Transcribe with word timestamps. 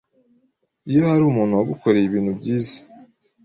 iyo 0.89 1.01
hari 1.11 1.23
umuntu 1.25 1.57
wagukoreye 1.59 2.05
ibintu 2.07 2.31
byiza, 2.39 2.77